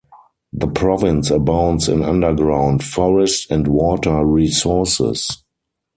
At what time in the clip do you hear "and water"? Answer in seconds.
3.51-4.25